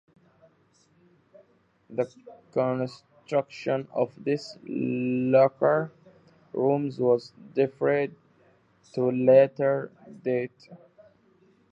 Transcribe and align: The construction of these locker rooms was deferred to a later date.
The 1.87 2.05
construction 2.51 3.87
of 3.93 4.11
these 4.23 4.57
locker 4.65 5.91
rooms 6.53 6.97
was 6.97 7.33
deferred 7.53 8.15
to 8.93 9.11
a 9.11 9.11
later 9.11 9.91
date. 10.23 10.69